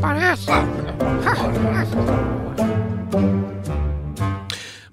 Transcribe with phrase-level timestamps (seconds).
[0.00, 0.46] parece.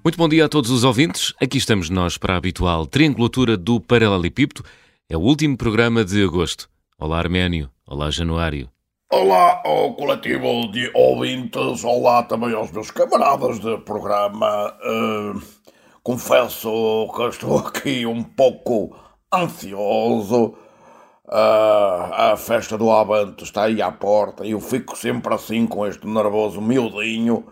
[0.04, 1.34] Muito bom dia a todos os ouvintes.
[1.40, 4.62] Aqui estamos nós para a habitual triangulatura do Paralelepípedo.
[5.08, 6.68] É o último programa de agosto.
[6.98, 7.70] Olá, Arménio.
[7.86, 8.68] Olá, Januário.
[9.10, 14.74] Olá ao coletivo de ouvintes, olá também aos meus camaradas de programa.
[14.84, 15.40] Uh,
[16.02, 18.94] confesso que estou aqui um pouco
[19.32, 20.54] ansioso.
[21.28, 25.86] Uh, a festa do Avante está aí à porta e eu fico sempre assim com
[25.86, 27.44] este nervoso miudinho.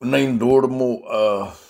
[0.00, 1.02] Nem durmo.
[1.04, 1.66] Uh,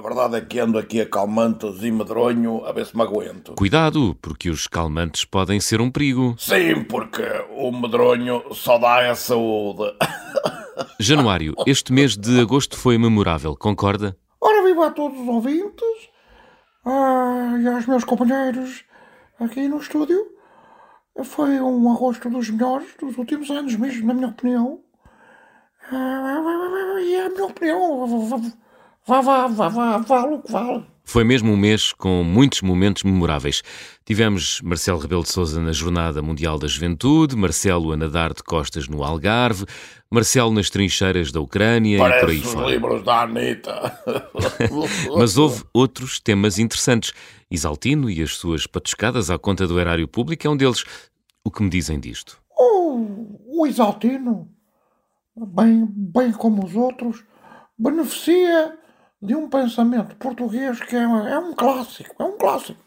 [0.00, 3.54] verdade é que ando aqui a calmantes e medronho a ver se me aguento.
[3.56, 6.34] Cuidado, porque os calmantes podem ser um perigo.
[6.38, 9.94] Sim, porque o medronho só dá a saúde.
[10.98, 14.16] Januário, este mês de agosto foi memorável, concorda?
[14.40, 16.08] Ora, viva a todos os ouvintes
[16.86, 18.82] ah, e aos meus companheiros
[19.38, 20.39] aqui no estúdio.
[21.24, 24.82] Foi um agosto dos melhores dos últimos anos mesmo, na minha opinião.
[25.92, 28.06] Ah, e a minha opinião
[29.06, 30.86] Vá, vá, vá, vá, vale o que vale.
[31.10, 33.64] Foi mesmo um mês com muitos momentos memoráveis.
[34.04, 38.86] Tivemos Marcelo Rebelo de Sousa na Jornada Mundial da Juventude, Marcelo a nadar de costas
[38.86, 39.66] no Algarve,
[40.08, 42.70] Marcelo nas trincheiras da Ucrânia Parece e por aí os fora.
[42.70, 44.00] livros da Anitta.
[45.18, 47.12] Mas houve outros temas interessantes.
[47.50, 50.84] Isaltino e as suas patuscadas à conta do erário público é um deles.
[51.42, 52.40] O que me dizem disto?
[52.56, 54.48] O, o Isaltino,
[55.36, 57.24] bem, bem como os outros,
[57.76, 58.78] beneficia
[59.22, 62.80] de um pensamento português que é, é um clássico, é um clássico.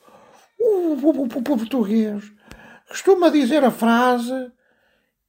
[0.60, 2.24] O, o, o, o português
[2.88, 4.52] costuma dizer a frase: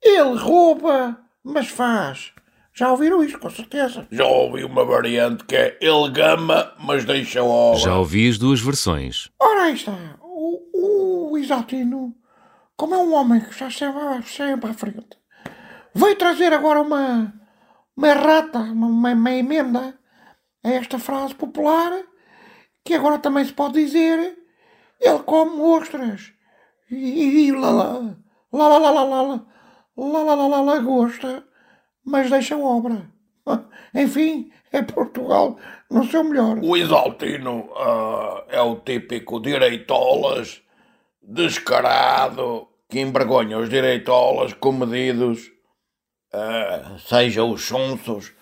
[0.02, 2.32] ele rouba, mas faz.
[2.72, 4.06] Já ouviram isto, com certeza.
[4.10, 7.78] Já ouvi uma variante que é ele gama, mas deixa obra.
[7.78, 9.30] Já ouvi as duas versões.
[9.38, 9.96] Ora, aí está.
[10.20, 12.12] O, o Isaltino,
[12.76, 15.16] como é um homem que já sempre, sempre à frente,
[15.94, 17.32] veio trazer agora uma,
[17.96, 19.96] uma errata, uma, uma emenda
[20.64, 22.02] a esta frase popular
[22.84, 24.36] que agora também se pode dizer
[25.00, 26.32] ele come ostras
[26.90, 27.98] e lá lá
[28.52, 29.22] lá lá lá lá lá
[29.96, 31.44] lá lá lá lá lagosta
[32.04, 33.08] mas deixa obra
[33.94, 35.56] enfim é Portugal
[35.90, 40.62] no seu melhor O Isaltino ah, é o típico direitolas
[41.22, 45.50] descarado que envergonha os direitolas comedidos,
[46.32, 48.32] ah, seja os sonsos,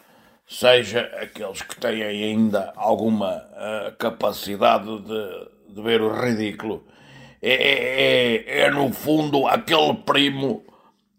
[0.47, 6.85] seja aqueles que têm ainda alguma ah, capacidade de, de ver o ridículo.
[7.41, 10.65] É, é- é- é, no fundo aquele primo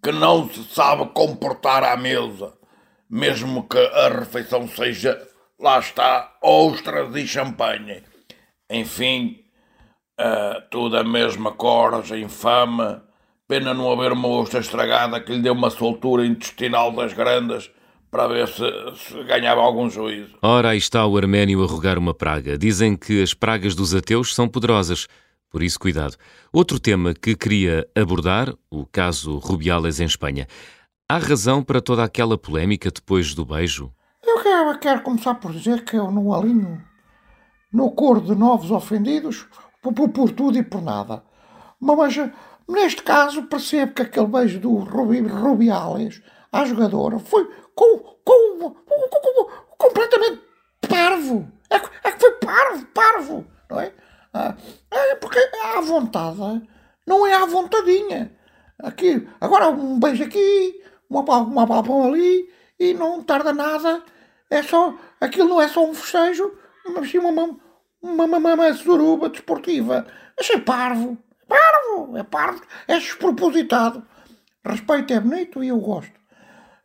[0.02, 2.54] que não se sabe comportar à mesa,
[3.10, 5.22] mesmo que a refeição seja,
[5.60, 8.04] lá está, ostras e champanhe.
[8.70, 9.40] Enfim,
[10.18, 13.02] ah, tudo a mesma corja infame.
[13.48, 17.70] Pena não haver uma ostra estragada que lhe dê uma soltura intestinal das grandes
[18.14, 18.62] para ver se,
[18.96, 20.36] se ganhava algum juízo.
[20.40, 22.56] Ora, aí está o Arménio a rogar uma praga.
[22.56, 25.08] Dizem que as pragas dos ateus são poderosas.
[25.50, 26.16] Por isso, cuidado.
[26.52, 30.48] Outro tema que queria abordar, o caso Rubiales em Espanha.
[31.10, 33.92] Há razão para toda aquela polémica depois do beijo?
[34.24, 36.82] Eu quero, quero começar por dizer que eu não alinho
[37.74, 39.48] no coro de novos ofendidos
[39.82, 41.24] por, por- por tudo e por nada.
[41.80, 42.16] Mas
[42.70, 46.22] neste caso percebo que aquele beijo do Rubi, Rubiales
[46.54, 47.44] à jogadora foi
[47.76, 50.42] com, com, com- com- completamente
[50.88, 51.52] parvo.
[51.70, 51.76] É,
[52.08, 53.92] é que foi parvo, parvo, não é?
[54.34, 54.56] Ah,
[54.92, 56.62] é porque à vontade
[57.06, 58.32] não é à vontadinha.
[58.82, 62.50] Aqui, agora um beijo aqui, uma, pal- uma ali
[62.80, 64.04] e não tarda nada.
[64.50, 66.52] É só, aquilo não é só um festejo,
[66.94, 67.58] mas sim uma, uma,
[68.02, 70.06] uma, uma, uma suruba desportiva.
[70.40, 71.18] Achei parvo.
[71.48, 74.06] Parvo, é parvo, é despropositado.
[74.66, 76.14] Respeito é bonito e eu gosto.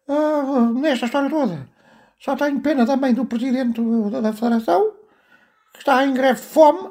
[0.09, 1.69] Ah, nesta história toda,
[2.19, 3.81] só tenho pena também do presidente
[4.11, 4.93] da, Federação,
[5.73, 6.91] que está em greve de fome,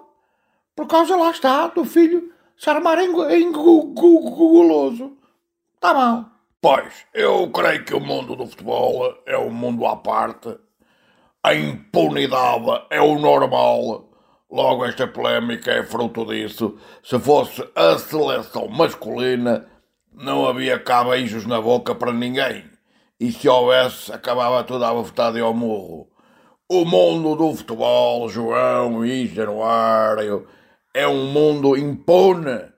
[0.76, 5.18] por causa, lá está, do filho se armar em, em gu- gu- gu- guloso.
[5.76, 6.26] Está mal.
[6.62, 10.58] Pois, eu creio que o mundo do futebol é um mundo à parte.
[11.44, 14.10] A impunidade é o normal.
[14.52, 16.78] Logo, esta polémica é fruto disso.
[17.04, 19.68] Se fosse a seleção masculina,
[20.14, 22.66] não havia cá beijos na boca para ninguém.
[23.20, 26.10] E se houvesse, acabava tudo à bofetada e ao murro.
[26.70, 30.48] O mundo do futebol, João e Januário,
[30.94, 32.78] é um mundo impune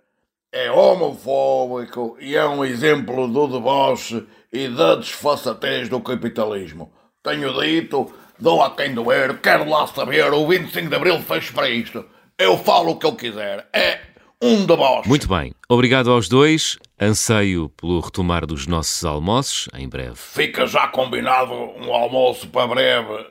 [0.51, 6.91] é homofóbico e é um exemplo do deboche e da desfaçatez do capitalismo.
[7.21, 11.69] Tenho dito, dou a quem doer, quero lá saber, o 25 de Abril fecho para
[11.69, 12.03] isto.
[12.37, 13.67] Eu falo o que eu quiser.
[13.73, 13.99] É
[14.41, 15.07] um deboche.
[15.07, 15.53] Muito bem.
[15.67, 16.77] Obrigado aos dois.
[17.01, 20.15] Anseio pelo retomar dos nossos almoços em breve.
[20.15, 23.27] Fica já combinado um almoço para breve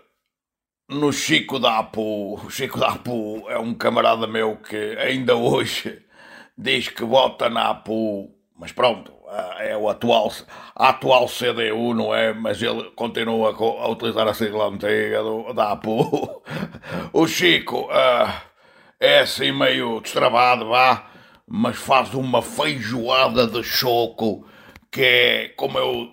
[0.88, 2.34] no Chico da Apu.
[2.34, 6.02] O Chico da Apu é um camarada meu que ainda hoje
[6.56, 9.12] diz que vota na Apu, mas pronto,
[9.58, 10.32] é o atual,
[10.74, 12.32] a atual CDU, não é?
[12.32, 16.42] Mas ele continua a utilizar a sigla antiga do, da APU.
[17.12, 18.32] O Chico uh,
[18.98, 21.07] é assim meio destravado, vá,
[21.48, 24.46] mas faz uma feijoada de choco
[24.90, 26.08] que é, como eu,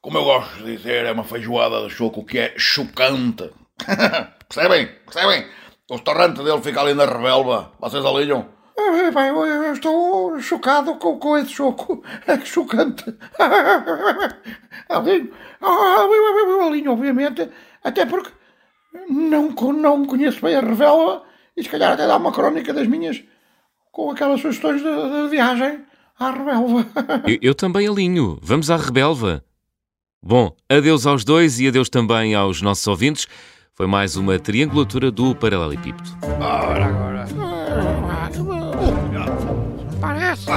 [0.00, 3.50] como eu gosto de dizer, é uma feijoada de choco que é chocante.
[4.48, 4.88] percebem?
[5.04, 5.46] Percebem?
[5.90, 7.72] O restaurante dele fica ali na Rebelva.
[7.80, 8.48] Vocês alinham?
[9.14, 12.02] Bem, eu estou chocado com, com esse choco.
[12.26, 13.04] É chocante.
[14.88, 15.32] Alinho.
[16.62, 17.48] Alinho, obviamente.
[17.82, 18.30] Até porque
[19.08, 21.22] não, não conheço bem a Revela
[21.56, 23.22] e se calhar até dá uma crónica das minhas
[23.94, 25.78] com aquelas sugestões de, de viagem
[26.18, 26.84] à Rebelva.
[27.26, 28.38] Eu, eu também alinho.
[28.42, 29.42] Vamos à Rebelva.
[30.20, 33.28] Bom, adeus aos dois e adeus também aos nossos ouvintes.
[33.72, 36.10] Foi mais uma triangulatura do Paralelepípedo.
[36.40, 37.24] Ora, agora.
[40.00, 40.50] Parece.